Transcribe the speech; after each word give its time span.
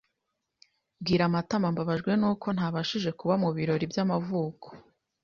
Bwira 1.01 1.25
Matama 1.33 1.67
Mbabajwe 1.73 2.11
nuko 2.19 2.47
ntabashije 2.55 3.09
kuba 3.19 3.33
mubirori 3.41 3.85
by'amavuko. 3.91 4.67